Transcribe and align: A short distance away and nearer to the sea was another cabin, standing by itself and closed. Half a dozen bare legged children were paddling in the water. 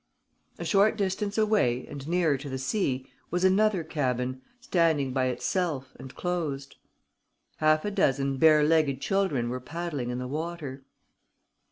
A 0.57 0.65
short 0.65 0.97
distance 0.97 1.37
away 1.37 1.85
and 1.85 2.07
nearer 2.07 2.35
to 2.35 2.49
the 2.49 2.57
sea 2.57 3.05
was 3.29 3.43
another 3.43 3.83
cabin, 3.83 4.41
standing 4.59 5.13
by 5.13 5.25
itself 5.25 5.93
and 5.99 6.15
closed. 6.15 6.77
Half 7.57 7.85
a 7.85 7.91
dozen 7.91 8.37
bare 8.37 8.63
legged 8.63 8.99
children 8.99 9.47
were 9.51 9.59
paddling 9.59 10.09
in 10.09 10.17
the 10.17 10.27
water. 10.27 10.83